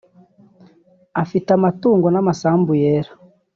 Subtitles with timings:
[1.21, 3.11] afite amatungo n’amasambu yera